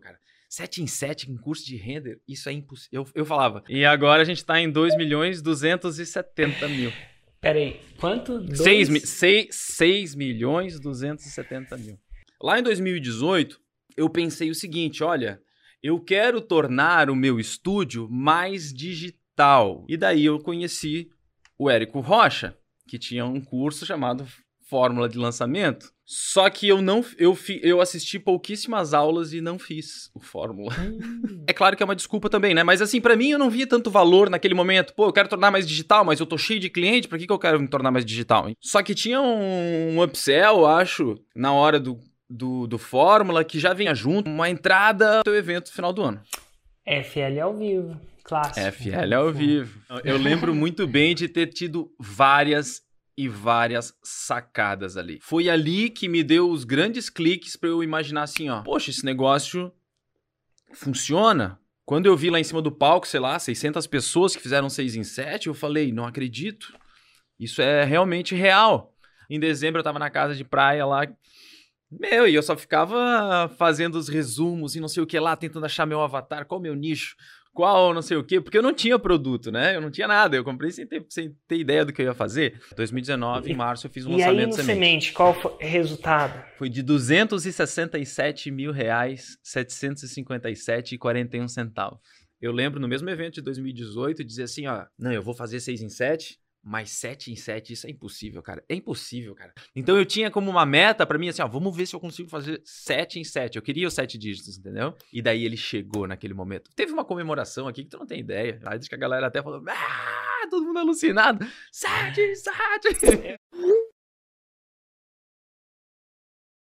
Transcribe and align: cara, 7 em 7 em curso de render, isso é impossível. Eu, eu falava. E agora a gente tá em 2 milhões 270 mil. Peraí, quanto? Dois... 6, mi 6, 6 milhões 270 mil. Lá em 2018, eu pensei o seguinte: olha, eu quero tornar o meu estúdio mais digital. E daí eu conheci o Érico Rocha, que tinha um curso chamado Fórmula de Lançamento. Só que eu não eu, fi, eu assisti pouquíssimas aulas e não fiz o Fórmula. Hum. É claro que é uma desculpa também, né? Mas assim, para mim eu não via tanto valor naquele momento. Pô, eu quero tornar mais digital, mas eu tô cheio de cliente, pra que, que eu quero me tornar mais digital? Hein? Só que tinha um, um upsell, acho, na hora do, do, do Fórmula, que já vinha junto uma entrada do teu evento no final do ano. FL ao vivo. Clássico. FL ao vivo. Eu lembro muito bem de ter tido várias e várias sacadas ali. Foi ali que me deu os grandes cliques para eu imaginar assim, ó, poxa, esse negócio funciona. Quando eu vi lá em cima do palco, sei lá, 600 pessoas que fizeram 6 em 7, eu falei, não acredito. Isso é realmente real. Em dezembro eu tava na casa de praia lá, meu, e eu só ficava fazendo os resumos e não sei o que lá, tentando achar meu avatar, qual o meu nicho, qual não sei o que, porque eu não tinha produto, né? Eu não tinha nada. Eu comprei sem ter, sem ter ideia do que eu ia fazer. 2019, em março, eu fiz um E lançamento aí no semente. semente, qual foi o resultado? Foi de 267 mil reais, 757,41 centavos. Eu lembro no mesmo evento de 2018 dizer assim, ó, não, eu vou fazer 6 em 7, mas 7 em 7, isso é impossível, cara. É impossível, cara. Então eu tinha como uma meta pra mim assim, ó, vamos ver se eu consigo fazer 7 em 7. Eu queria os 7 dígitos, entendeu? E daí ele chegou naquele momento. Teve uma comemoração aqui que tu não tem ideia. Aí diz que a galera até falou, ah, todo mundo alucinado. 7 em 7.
cara, 0.00 0.18
7 0.48 0.82
em 0.82 0.86
7 0.86 1.30
em 1.30 1.36
curso 1.36 1.64
de 1.64 1.76
render, 1.76 2.20
isso 2.28 2.48
é 2.48 2.52
impossível. 2.52 3.02
Eu, 3.02 3.10
eu 3.14 3.24
falava. 3.24 3.64
E 3.68 3.84
agora 3.84 4.22
a 4.22 4.24
gente 4.24 4.44
tá 4.44 4.60
em 4.60 4.70
2 4.70 4.96
milhões 4.96 5.42
270 5.42 6.68
mil. 6.68 6.92
Peraí, 7.40 7.80
quanto? 7.98 8.38
Dois... 8.38 8.60
6, 8.60 8.88
mi 8.88 9.00
6, 9.00 9.48
6 9.50 10.14
milhões 10.14 10.80
270 10.80 11.76
mil. 11.76 11.98
Lá 12.40 12.58
em 12.58 12.62
2018, 12.62 13.60
eu 13.96 14.08
pensei 14.08 14.50
o 14.50 14.54
seguinte: 14.54 15.04
olha, 15.04 15.40
eu 15.82 16.00
quero 16.00 16.40
tornar 16.40 17.10
o 17.10 17.16
meu 17.16 17.38
estúdio 17.38 18.08
mais 18.08 18.72
digital. 18.72 19.84
E 19.88 19.96
daí 19.96 20.24
eu 20.24 20.38
conheci 20.38 21.10
o 21.58 21.68
Érico 21.68 22.00
Rocha, 22.00 22.56
que 22.88 22.98
tinha 22.98 23.26
um 23.26 23.40
curso 23.40 23.84
chamado 23.84 24.26
Fórmula 24.64 25.08
de 25.08 25.18
Lançamento. 25.18 25.92
Só 26.06 26.50
que 26.50 26.68
eu 26.68 26.82
não 26.82 27.04
eu, 27.18 27.34
fi, 27.34 27.60
eu 27.62 27.80
assisti 27.80 28.18
pouquíssimas 28.18 28.92
aulas 28.92 29.32
e 29.32 29.40
não 29.40 29.58
fiz 29.58 30.10
o 30.14 30.20
Fórmula. 30.20 30.74
Hum. 30.78 31.44
É 31.46 31.52
claro 31.52 31.76
que 31.76 31.82
é 31.82 31.86
uma 31.86 31.94
desculpa 31.94 32.30
também, 32.30 32.54
né? 32.54 32.62
Mas 32.62 32.80
assim, 32.80 33.02
para 33.02 33.14
mim 33.14 33.30
eu 33.30 33.38
não 33.38 33.50
via 33.50 33.66
tanto 33.66 33.90
valor 33.90 34.30
naquele 34.30 34.54
momento. 34.54 34.94
Pô, 34.94 35.06
eu 35.06 35.12
quero 35.12 35.28
tornar 35.28 35.50
mais 35.50 35.66
digital, 35.66 36.02
mas 36.02 36.18
eu 36.18 36.24
tô 36.24 36.38
cheio 36.38 36.58
de 36.58 36.70
cliente, 36.70 37.06
pra 37.06 37.18
que, 37.18 37.26
que 37.26 37.32
eu 37.32 37.38
quero 37.38 37.60
me 37.60 37.68
tornar 37.68 37.90
mais 37.90 38.04
digital? 38.04 38.48
Hein? 38.48 38.56
Só 38.60 38.82
que 38.82 38.94
tinha 38.94 39.20
um, 39.20 39.96
um 39.96 40.02
upsell, 40.02 40.66
acho, 40.66 41.20
na 41.36 41.52
hora 41.52 41.78
do, 41.78 42.00
do, 42.28 42.66
do 42.66 42.78
Fórmula, 42.78 43.44
que 43.44 43.60
já 43.60 43.74
vinha 43.74 43.94
junto 43.94 44.30
uma 44.30 44.48
entrada 44.48 45.18
do 45.18 45.24
teu 45.24 45.36
evento 45.36 45.66
no 45.66 45.74
final 45.74 45.92
do 45.92 46.02
ano. 46.02 46.22
FL 46.86 47.40
ao 47.42 47.54
vivo. 47.54 48.00
Clássico. 48.24 48.72
FL 48.72 49.14
ao 49.14 49.30
vivo. 49.30 49.78
Eu 50.02 50.16
lembro 50.16 50.54
muito 50.54 50.86
bem 50.86 51.14
de 51.14 51.28
ter 51.28 51.48
tido 51.48 51.92
várias 52.00 52.80
e 53.16 53.28
várias 53.28 53.96
sacadas 54.02 54.96
ali. 54.96 55.18
Foi 55.22 55.48
ali 55.48 55.88
que 55.88 56.08
me 56.08 56.22
deu 56.22 56.50
os 56.50 56.64
grandes 56.64 57.08
cliques 57.08 57.56
para 57.56 57.68
eu 57.68 57.82
imaginar 57.82 58.22
assim, 58.22 58.50
ó, 58.50 58.62
poxa, 58.62 58.90
esse 58.90 59.04
negócio 59.04 59.72
funciona. 60.74 61.58
Quando 61.84 62.06
eu 62.06 62.16
vi 62.16 62.30
lá 62.30 62.40
em 62.40 62.44
cima 62.44 62.62
do 62.62 62.72
palco, 62.72 63.06
sei 63.06 63.20
lá, 63.20 63.38
600 63.38 63.86
pessoas 63.86 64.34
que 64.34 64.42
fizeram 64.42 64.68
6 64.68 64.96
em 64.96 65.04
7, 65.04 65.48
eu 65.48 65.54
falei, 65.54 65.92
não 65.92 66.06
acredito. 66.06 66.76
Isso 67.38 67.60
é 67.60 67.84
realmente 67.84 68.34
real. 68.34 68.94
Em 69.28 69.38
dezembro 69.38 69.80
eu 69.80 69.84
tava 69.84 69.98
na 69.98 70.10
casa 70.10 70.34
de 70.34 70.44
praia 70.44 70.84
lá, 70.84 71.06
meu, 71.90 72.26
e 72.26 72.34
eu 72.34 72.42
só 72.42 72.56
ficava 72.56 73.48
fazendo 73.56 73.96
os 73.96 74.08
resumos 74.08 74.74
e 74.74 74.80
não 74.80 74.88
sei 74.88 75.02
o 75.02 75.06
que 75.06 75.18
lá, 75.18 75.36
tentando 75.36 75.66
achar 75.66 75.86
meu 75.86 76.00
avatar, 76.00 76.44
qual 76.46 76.58
o 76.58 76.62
meu 76.62 76.74
nicho, 76.74 77.16
qual 77.54 77.94
não 77.94 78.02
sei 78.02 78.16
o 78.16 78.24
que, 78.24 78.40
porque 78.40 78.58
eu 78.58 78.62
não 78.62 78.74
tinha 78.74 78.98
produto, 78.98 79.52
né? 79.52 79.76
Eu 79.76 79.80
não 79.80 79.90
tinha 79.90 80.08
nada. 80.08 80.36
Eu 80.36 80.42
comprei 80.44 80.70
sem 80.72 80.86
ter, 80.86 81.06
sem 81.08 81.34
ter 81.46 81.56
ideia 81.56 81.84
do 81.84 81.92
que 81.92 82.02
eu 82.02 82.06
ia 82.06 82.14
fazer. 82.14 82.60
2019, 82.76 83.52
em 83.52 83.54
março, 83.54 83.86
eu 83.86 83.90
fiz 83.90 84.04
um 84.04 84.10
E 84.10 84.12
lançamento 84.14 84.40
aí 84.40 84.46
no 84.46 84.52
semente. 84.52 84.66
semente, 84.74 85.12
qual 85.12 85.32
foi 85.32 85.52
o 85.52 85.56
resultado? 85.60 86.44
Foi 86.58 86.68
de 86.68 86.82
267 86.82 88.50
mil 88.50 88.72
reais, 88.72 89.38
757,41 89.44 91.48
centavos. 91.48 91.98
Eu 92.40 92.52
lembro 92.52 92.80
no 92.80 92.88
mesmo 92.88 93.08
evento 93.08 93.34
de 93.34 93.42
2018 93.42 94.24
dizer 94.24 94.42
assim, 94.42 94.66
ó, 94.66 94.84
não, 94.98 95.12
eu 95.12 95.22
vou 95.22 95.32
fazer 95.34 95.60
6 95.60 95.80
em 95.80 95.88
7, 95.88 96.36
mas 96.64 96.90
7 96.90 97.30
em 97.30 97.36
7, 97.36 97.74
isso 97.74 97.86
é 97.86 97.90
impossível, 97.90 98.42
cara. 98.42 98.64
É 98.68 98.74
impossível, 98.74 99.34
cara. 99.34 99.52
Então 99.76 99.98
eu 99.98 100.06
tinha 100.06 100.30
como 100.30 100.50
uma 100.50 100.64
meta 100.64 101.04
pra 101.06 101.18
mim 101.18 101.28
assim, 101.28 101.42
ó, 101.42 101.46
vamos 101.46 101.76
ver 101.76 101.86
se 101.86 101.94
eu 101.94 102.00
consigo 102.00 102.28
fazer 102.28 102.62
7 102.64 103.20
em 103.20 103.24
7. 103.24 103.56
Eu 103.56 103.62
queria 103.62 103.86
os 103.86 103.94
7 103.94 104.16
dígitos, 104.16 104.56
entendeu? 104.56 104.94
E 105.12 105.20
daí 105.20 105.44
ele 105.44 105.56
chegou 105.56 106.06
naquele 106.06 106.32
momento. 106.32 106.70
Teve 106.74 106.92
uma 106.92 107.04
comemoração 107.04 107.68
aqui 107.68 107.84
que 107.84 107.90
tu 107.90 107.98
não 107.98 108.06
tem 108.06 108.20
ideia. 108.20 108.58
Aí 108.64 108.78
diz 108.78 108.88
que 108.88 108.94
a 108.94 108.98
galera 108.98 109.26
até 109.26 109.42
falou, 109.42 109.62
ah, 109.68 110.46
todo 110.48 110.64
mundo 110.64 110.78
alucinado. 110.78 111.46
7 111.70 112.20
em 112.20 112.34
7. 112.34 113.38